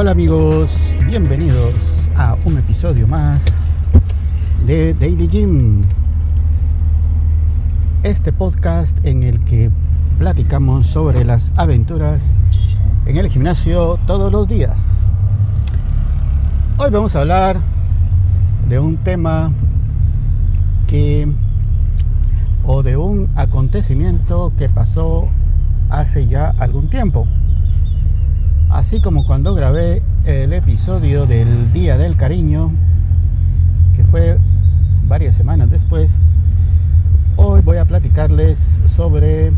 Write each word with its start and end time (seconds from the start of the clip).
Hola 0.00 0.12
amigos, 0.12 0.70
bienvenidos 1.06 1.74
a 2.16 2.34
un 2.46 2.56
episodio 2.56 3.06
más 3.06 3.44
de 4.64 4.94
Daily 4.94 5.28
Gym. 5.28 5.82
Este 8.02 8.32
podcast 8.32 8.96
en 9.04 9.24
el 9.24 9.44
que 9.44 9.70
platicamos 10.18 10.86
sobre 10.86 11.22
las 11.26 11.52
aventuras 11.54 12.24
en 13.04 13.18
el 13.18 13.28
gimnasio 13.28 13.98
todos 14.06 14.32
los 14.32 14.48
días. 14.48 15.06
Hoy 16.78 16.90
vamos 16.90 17.14
a 17.14 17.20
hablar 17.20 17.58
de 18.70 18.78
un 18.78 18.96
tema 18.96 19.52
que 20.86 21.28
o 22.64 22.82
de 22.82 22.96
un 22.96 23.28
acontecimiento 23.36 24.50
que 24.56 24.70
pasó 24.70 25.28
hace 25.90 26.26
ya 26.26 26.54
algún 26.58 26.88
tiempo. 26.88 27.26
Así 28.70 29.00
como 29.00 29.26
cuando 29.26 29.56
grabé 29.56 30.00
el 30.24 30.52
episodio 30.52 31.26
del 31.26 31.72
Día 31.72 31.98
del 31.98 32.16
Cariño, 32.16 32.70
que 33.96 34.04
fue 34.04 34.38
varias 35.08 35.34
semanas 35.34 35.68
después, 35.70 36.12
hoy 37.34 37.62
voy 37.62 37.78
a 37.78 37.84
platicarles 37.84 38.80
sobre 38.86 39.48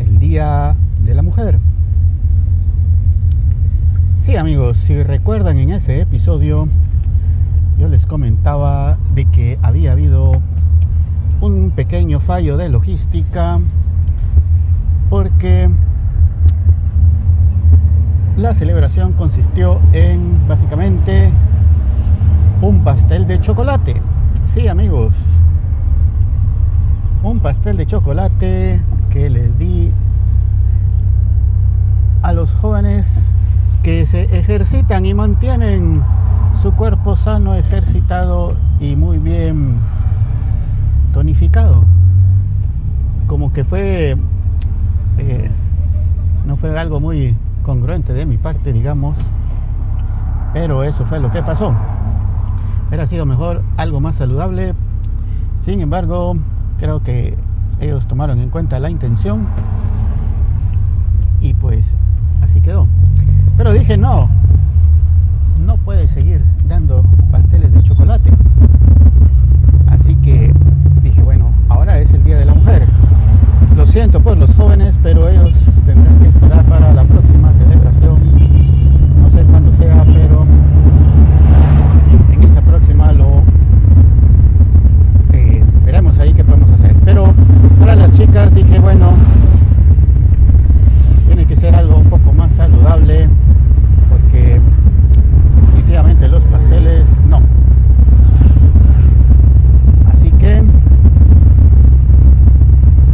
el 0.00 0.18
Día 0.18 0.76
de 1.04 1.14
la 1.14 1.20
Mujer. 1.20 1.60
Sí 4.16 4.34
amigos, 4.36 4.78
si 4.78 5.02
recuerdan 5.02 5.58
en 5.58 5.70
ese 5.70 6.00
episodio, 6.00 6.68
yo 7.78 7.88
les 7.88 8.06
comentaba 8.06 8.96
de 9.12 9.26
que 9.26 9.58
había 9.60 9.92
habido 9.92 10.40
un 11.42 11.70
pequeño 11.72 12.18
fallo 12.18 12.56
de 12.56 12.70
logística 12.70 13.60
porque 15.10 15.68
la 18.38 18.54
celebración 18.54 19.14
consistió 19.14 19.80
en 19.92 20.46
básicamente 20.46 21.32
un 22.62 22.84
pastel 22.84 23.26
de 23.26 23.40
chocolate. 23.40 24.00
Sí, 24.44 24.68
amigos. 24.68 25.16
Un 27.24 27.40
pastel 27.40 27.76
de 27.76 27.86
chocolate 27.86 28.80
que 29.10 29.28
les 29.28 29.58
di 29.58 29.90
a 32.22 32.32
los 32.32 32.54
jóvenes 32.54 33.08
que 33.82 34.06
se 34.06 34.22
ejercitan 34.38 35.04
y 35.04 35.14
mantienen 35.14 36.04
su 36.62 36.72
cuerpo 36.74 37.16
sano, 37.16 37.56
ejercitado 37.56 38.54
y 38.78 38.94
muy 38.94 39.18
bien 39.18 39.78
tonificado. 41.12 41.84
Como 43.26 43.52
que 43.52 43.64
fue, 43.64 44.16
eh, 45.18 45.50
no 46.46 46.56
fue 46.56 46.78
algo 46.78 47.00
muy 47.00 47.34
congruente 47.68 48.14
de 48.14 48.24
mi 48.24 48.38
parte, 48.38 48.72
digamos, 48.72 49.18
pero 50.54 50.84
eso 50.84 51.04
fue 51.04 51.20
lo 51.20 51.30
que 51.30 51.42
pasó. 51.42 51.74
Hubiera 52.88 53.06
sido 53.06 53.26
mejor 53.26 53.62
algo 53.76 54.00
más 54.00 54.16
saludable. 54.16 54.72
Sin 55.60 55.82
embargo, 55.82 56.34
creo 56.78 57.02
que 57.02 57.36
ellos 57.78 58.06
tomaron 58.06 58.38
en 58.38 58.48
cuenta 58.48 58.80
la 58.80 58.88
intención 58.88 59.46
y 61.42 61.52
pues 61.52 61.94
así 62.42 62.62
quedó. 62.62 62.86
Pero 63.58 63.74
dije, 63.74 63.98
no, 63.98 64.30
no 65.66 65.76
puede 65.76 66.08
seguir 66.08 66.42
dando 66.66 67.04
pasteles 67.30 67.70
de 67.70 67.82
chocolate. 67.82 68.30
Así 69.90 70.14
que 70.14 70.54
dije, 71.02 71.20
bueno, 71.20 71.50
ahora 71.68 71.98
es 71.98 72.12
el 72.12 72.24
Día 72.24 72.38
de 72.38 72.46
la 72.46 72.54
Mujer. 72.54 72.86
Lo 73.76 73.86
siento 73.86 74.20
por 74.20 74.38
los 74.38 74.54
jóvenes, 74.54 74.98
pero 75.02 75.28
ellos 75.28 75.54
tendrán 75.84 76.18
que 76.20 76.28
esperar 76.28 76.64
para 76.64 76.92
la 76.92 77.04
próxima 77.04 77.52
celebración. 77.52 78.18
No 79.20 79.30
sé 79.30 79.44
cuándo 79.44 79.72
sea, 79.72 80.04
pero 80.04 80.44
en 82.32 82.42
esa 82.42 82.60
próxima 82.62 83.12
lo 83.12 83.42
eh, 85.32 85.62
veremos 85.84 86.18
ahí 86.18 86.32
qué 86.32 86.44
podemos 86.44 86.70
hacer. 86.72 86.94
Pero 87.04 87.32
para 87.78 87.94
las 87.94 88.12
chicas 88.14 88.52
dije, 88.54 88.78
bueno, 88.80 89.12
tiene 91.26 91.44
que 91.46 91.56
ser 91.56 91.74
algo 91.74 91.98
un 91.98 92.06
poco 92.10 92.32
más 92.32 92.52
saludable, 92.52 93.28
porque 94.10 94.60
definitivamente 95.60 96.28
los 96.28 96.44
pasteles 96.44 97.06
no. 97.28 97.40
Así 100.12 100.30
que, 100.32 100.62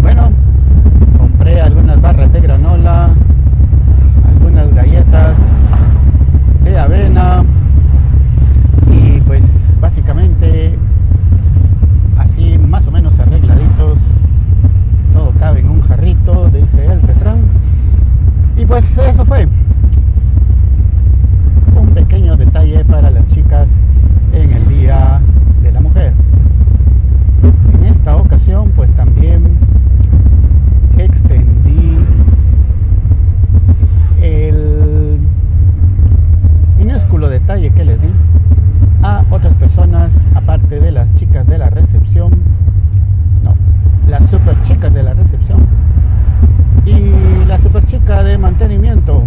bueno, 0.01 0.31
compré 1.19 1.61
algunas 1.61 2.01
barras 2.01 2.33
de 2.33 2.41
granola, 2.41 3.11
algunas 4.27 4.73
galletas 4.75 5.39
de 6.63 6.79
avena 6.79 7.45
y 8.91 9.21
pues 9.21 9.77
básicamente 9.81 10.77
así 12.19 12.59
más 12.59 12.87
o 12.87 12.91
menos 12.91 13.19
arregladitos, 13.19 14.01
todo 15.13 15.33
cabe 15.39 15.61
en 15.61 15.69
un 15.69 15.81
jarrito, 15.83 16.51
dice 16.51 16.87
el 16.87 17.03
refrán. 17.03 17.39
Y 18.57 18.65
pues 18.67 18.97
eso 18.99 19.25
fue 19.25 19.49
un 21.77 21.89
pequeño 21.95 22.37
detalle 22.37 22.85
para 22.85 23.11
las 23.11 23.29
chicas 23.29 23.71
en 24.33 24.53
el 24.53 24.69
Día 24.69 25.21
de 25.63 25.73
la 25.73 25.81
Mujer. 25.81 26.13
En 27.75 27.85
esta 27.85 28.17
ocasión 28.17 28.71
pues 28.77 28.93
también 28.95 29.59
extendí 30.99 31.99
el 34.23 35.19
minúsculo 36.79 37.29
detalle 37.29 37.71
que 37.71 37.85
les 37.85 38.01
di 38.01 38.13
a 39.03 39.25
otras 39.31 39.55
personas 39.55 40.19
aparte 40.35 40.81
de 40.81 40.93
las 40.93 41.13
chicas 41.15 41.47
de 41.47 41.59
la 41.59 41.69
recepción 41.71 42.31
no 43.43 43.55
las 44.09 44.31
super 44.31 44.61
chicas 44.63 44.93
de 44.95 45.03
la 45.03 45.15
recepción 45.15 45.67
y 46.87 47.44
la 47.55 47.61
super 47.61 47.87
chica 47.87 48.25
de 48.25 48.37
mantenimiento. 48.37 49.23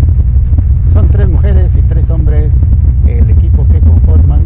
Son 0.91 1.07
tres 1.07 1.29
mujeres 1.29 1.77
y 1.77 1.81
tres 1.83 2.09
hombres 2.09 2.53
el 3.05 3.29
equipo 3.29 3.65
que 3.71 3.79
conforman 3.79 4.41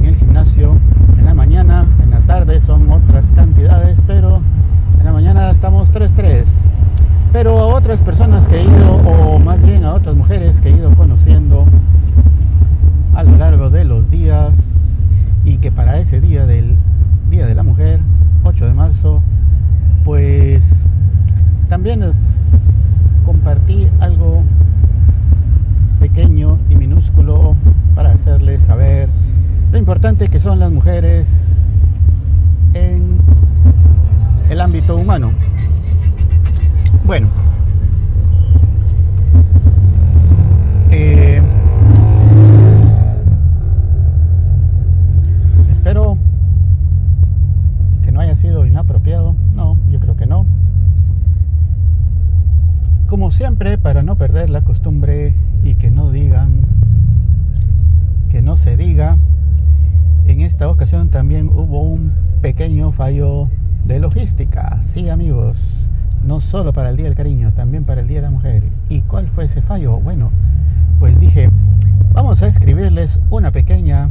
en 0.00 0.04
el 0.04 0.14
gimnasio. 0.14 0.76
En 1.16 1.24
la 1.24 1.34
mañana 1.34 1.88
en 2.00 2.10
la 2.10 2.20
tarde 2.20 2.60
son 2.60 2.88
otras 2.92 3.32
cantidades 3.32 4.00
pero 4.06 4.42
en 4.96 5.04
la 5.04 5.12
mañana 5.12 5.50
estamos 5.50 5.90
3-3 5.90 6.44
pero 7.32 7.58
a 7.58 7.66
otras 7.66 8.00
personas 8.00 8.46
que 8.46 8.60
he 8.60 8.62
ido 8.62 8.94
o 8.98 9.40
más 9.40 9.60
bien 9.60 9.84
a 9.84 9.94
otras 9.94 10.14
mujeres 10.14 10.60
que 10.60 10.68
he 10.68 10.76
ido 10.76 10.94
conociendo 10.94 11.64
a 13.16 13.24
lo 13.24 13.36
largo 13.38 13.70
de 13.70 13.84
los 13.86 14.08
días 14.08 15.02
y 15.44 15.56
que 15.56 15.72
para 15.72 15.98
ese 15.98 16.20
día 16.20 16.46
del 16.46 16.76
Día 17.28 17.46
de 17.46 17.56
la 17.56 17.64
Mujer 17.64 17.98
8 18.44 18.66
de 18.66 18.74
marzo 18.74 19.20
pues 20.04 20.86
también 21.88 22.12
compartí 23.24 23.88
algo 24.00 24.44
pequeño 26.00 26.58
y 26.68 26.76
minúsculo 26.76 27.56
para 27.94 28.12
hacerles 28.12 28.64
saber 28.64 29.08
lo 29.72 29.78
importante 29.78 30.28
que 30.28 30.38
son 30.38 30.58
las 30.58 30.70
mujeres 30.70 31.44
en 32.74 33.16
el 34.50 34.60
ámbito 34.60 34.96
humano. 34.96 35.32
Bueno, 37.06 37.28
siempre, 53.38 53.78
para 53.78 54.02
no 54.02 54.16
perder 54.16 54.50
la 54.50 54.62
costumbre 54.62 55.32
y 55.62 55.76
que 55.76 55.92
no 55.92 56.10
digan, 56.10 56.66
que 58.30 58.42
no 58.42 58.56
se 58.56 58.76
diga, 58.76 59.16
en 60.26 60.40
esta 60.40 60.68
ocasión 60.68 61.10
también 61.10 61.48
hubo 61.48 61.82
un 61.82 62.14
pequeño 62.42 62.90
fallo 62.90 63.48
de 63.84 64.00
logística. 64.00 64.82
Sí, 64.82 65.08
amigos, 65.08 65.56
no 66.26 66.40
solo 66.40 66.72
para 66.72 66.90
el 66.90 66.96
Día 66.96 67.06
del 67.06 67.14
Cariño, 67.14 67.52
también 67.52 67.84
para 67.84 68.00
el 68.00 68.08
Día 68.08 68.16
de 68.16 68.22
la 68.22 68.32
Mujer. 68.32 68.64
¿Y 68.88 69.02
cuál 69.02 69.28
fue 69.28 69.44
ese 69.44 69.62
fallo? 69.62 70.00
Bueno, 70.00 70.32
pues 70.98 71.16
dije, 71.20 71.48
vamos 72.12 72.42
a 72.42 72.48
escribirles 72.48 73.20
una 73.30 73.52
pequeña 73.52 74.10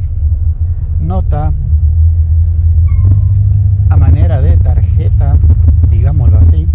nota 1.02 1.52
a 3.90 3.96
manera 3.98 4.40
de 4.40 4.56
tarjeta, 4.56 5.36
digámoslo 5.90 6.38
así, 6.38 6.66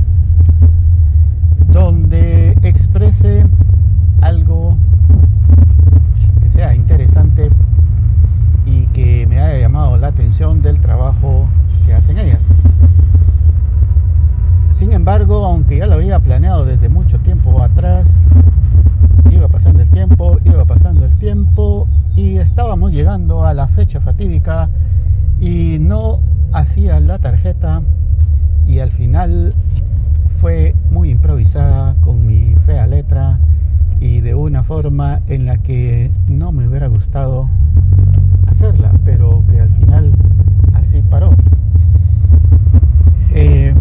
donde 1.71 2.32
exprese 2.73 3.45
algo 4.21 4.77
que 6.41 6.49
sea 6.49 6.75
interesante 6.75 7.49
y 8.65 8.85
que 8.87 9.27
me 9.27 9.39
haya 9.39 9.59
llamado 9.59 9.97
la 9.97 10.07
atención 10.07 10.61
del 10.61 10.79
trabajo 10.79 11.47
que 11.85 11.93
hacen 11.93 12.17
ellas. 12.17 12.43
Sin 14.71 14.91
embargo, 14.91 15.45
aunque 15.45 15.77
ya 15.77 15.87
lo 15.87 15.95
había 15.95 16.19
planeado 16.19 16.65
desde 16.65 16.89
mucho 16.89 17.19
tiempo 17.19 17.61
atrás, 17.61 18.09
iba 19.31 19.47
pasando 19.47 19.81
el 19.81 19.89
tiempo 19.89 20.39
iba 20.43 20.65
pasando 20.65 21.05
el 21.05 21.13
tiempo 21.15 21.87
y 22.15 22.37
estábamos 22.37 22.91
llegando 22.91 23.45
a 23.45 23.53
la 23.53 23.67
fecha 23.67 23.99
fatídica 24.01 24.69
y 25.39 25.77
no 25.79 26.19
hacía 26.51 26.99
la 26.99 27.19
tarjeta 27.19 27.81
y 28.67 28.79
al 28.79 28.91
final 28.91 29.53
fue 30.39 30.75
muy 30.91 31.09
improvisada 31.09 31.95
con 32.01 32.25
mi 32.25 32.55
fea 32.65 32.87
letra 32.87 33.39
y 33.99 34.21
de 34.21 34.35
una 34.35 34.63
forma 34.63 35.21
en 35.27 35.45
la 35.45 35.57
que 35.57 36.11
no 36.27 36.51
me 36.51 36.67
hubiera 36.67 36.87
gustado 36.87 37.49
hacerla, 38.47 38.91
pero 39.05 39.43
que 39.49 39.59
al 39.61 39.69
final 39.69 40.11
así 40.73 41.01
paró. 41.01 41.31
Eh, 43.31 43.73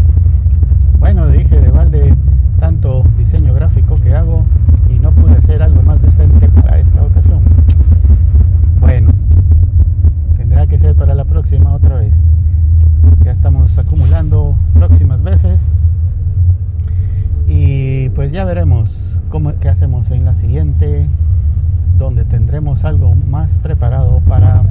bueno, 0.99 1.27
dije 1.29 1.61
de 1.61 1.71
balde 1.71 2.15
tanto 2.61 3.05
diseño 3.19 3.53
gráfico 3.53 3.97
que 3.97 4.15
hago 4.15 4.45
y 4.89 4.99
no 4.99 5.11
pude 5.13 5.33
hacer 5.33 5.63
algo 5.63 5.83
más 5.83 6.01
decente 6.01 6.49
para 6.49 6.79
esta 6.79 7.03
ocasión. 7.03 7.43
Bueno, 8.81 9.11
tendrá 10.37 10.67
que 10.67 10.79
ser 10.79 10.95
para 10.95 11.15
la 11.15 11.25
próxima 11.25 11.73
otra 11.75 11.97
vez. 11.97 12.15
Ya 13.25 13.33
estamos 13.33 13.77
acumulando 13.79 14.55
próximas 14.75 15.23
veces 15.23 15.73
y 17.49 18.09
ya 18.33 18.47
veremos 18.47 19.21
cómo, 19.29 19.53
qué 19.61 19.69
hacemos 19.69 20.11
en 20.11 20.25
la 20.25 20.33
siguiente, 20.33 21.07
donde 21.99 22.25
tendremos 22.25 22.87
algo 22.87 23.15
más 23.15 23.59
preparado 23.59 24.21
para 24.27 24.63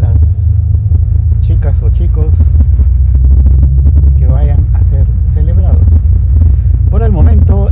las 0.00 0.42
chicas 1.38 1.80
o 1.80 1.90
chicos 1.90 2.34
que 4.18 4.26
vayan 4.26 4.66
a 4.74 4.82
ser 4.82 5.06
celebrados. 5.26 5.86
Por 6.90 7.04
el 7.04 7.12
momento 7.12 7.70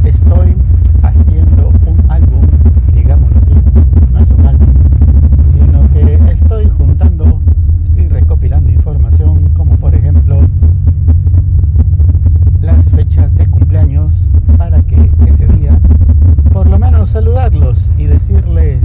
saludarlos 17.10 17.90
y 17.98 18.04
decirles 18.04 18.84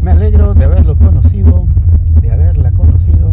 me 0.00 0.12
alegro 0.12 0.54
de 0.54 0.66
haberlo 0.66 0.94
conocido, 0.96 1.66
de 2.22 2.30
haberla 2.30 2.70
conocido 2.70 3.32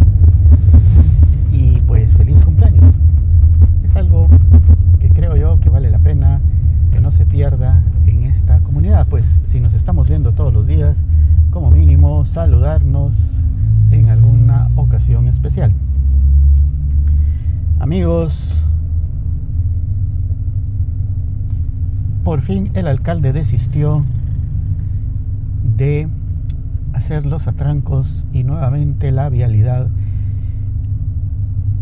y 1.52 1.82
pues 1.82 2.12
feliz 2.14 2.44
cumpleaños. 2.44 2.96
Es 3.84 3.96
algo 3.96 4.28
que 5.00 5.10
creo 5.10 5.36
yo 5.36 5.60
que 5.60 5.70
vale 5.70 5.92
la 5.92 6.00
pena 6.00 6.42
que 6.92 7.00
no 7.00 7.12
se 7.12 7.28
pierda 7.28 7.84
en 8.08 8.24
esta 8.24 8.60
comunidad, 8.62 9.06
pues 9.08 9.40
si 9.44 9.62
nos 9.62 9.76
estamos 9.76 10.10
viendo 10.10 10.34
todos 10.34 10.52
los 10.52 10.66
días, 10.66 11.04
como 11.52 11.70
mínimo 11.70 12.26
saludarnos 12.26 13.16
en 13.92 14.10
alguna 14.10 14.72
ocasión 14.76 15.28
especial. 15.28 15.74
Amigos, 17.78 18.66
por 22.36 22.42
fin 22.42 22.70
el 22.74 22.88
alcalde 22.88 23.32
desistió 23.32 24.04
de 25.78 26.10
hacer 26.92 27.26
los 27.26 27.48
atrancos 27.48 28.26
y 28.34 28.44
nuevamente 28.44 29.14
la 29.14 29.30
vialidad 29.30 29.88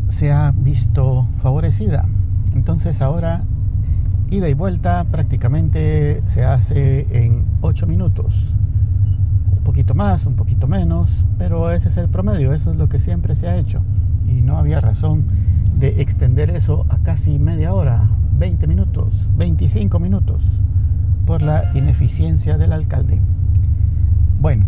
se 0.10 0.32
ha 0.32 0.52
visto 0.52 1.28
favorecida. 1.38 2.06
Entonces 2.54 3.02
ahora 3.02 3.46
ida 4.30 4.48
y 4.48 4.54
vuelta 4.54 5.04
prácticamente 5.06 6.22
se 6.28 6.46
hace 6.46 7.08
en 7.10 7.46
8 7.62 7.88
minutos. 7.88 8.54
Un 9.58 9.64
poquito 9.64 9.96
más, 9.96 10.28
un 10.28 10.36
poquito 10.36 10.68
menos, 10.68 11.26
pero 11.40 11.72
ese 11.72 11.88
es 11.88 11.98
el 11.98 12.10
promedio, 12.10 12.54
eso 12.54 12.70
es 12.70 12.78
lo 12.78 12.90
que 12.90 13.00
siempre 13.00 13.36
se 13.36 13.48
ha 13.48 13.58
hecho. 13.58 13.82
Y 14.28 14.42
no 14.42 14.60
había 14.60 14.80
razón 14.82 15.24
de 15.80 16.00
extender 16.04 16.52
eso 16.52 16.86
a 16.90 17.00
casi 17.00 17.40
media 17.40 17.74
hora, 17.74 18.08
20 18.44 18.68
minutos, 18.68 19.30
25 19.38 20.00
minutos, 20.00 20.44
por 21.26 21.42
la 21.42 21.72
ineficiencia 21.76 22.58
del 22.58 22.74
alcalde. 22.74 23.22
Bueno, 24.42 24.66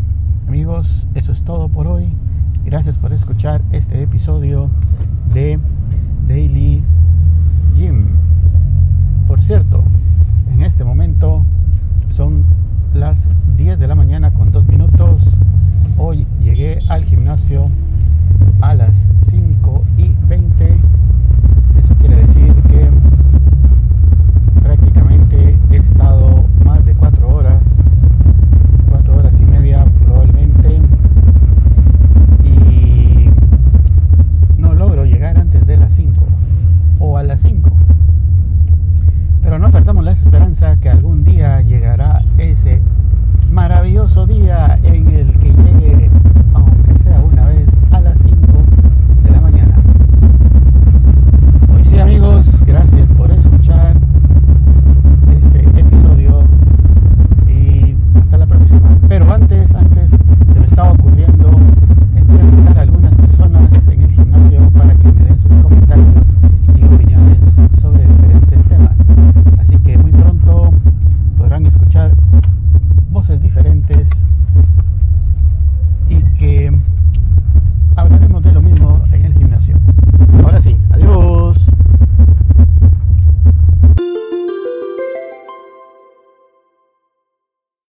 amigos, 0.47 1.05
eso 1.13 1.33
es 1.33 1.41
todo 1.41 1.67
por 1.67 1.85
hoy. 1.85 2.07
Gracias 2.63 2.97
por 2.97 3.11
escuchar 3.11 3.61
este 3.73 4.04
ऐसा 40.65 40.81
क्या 40.81 40.93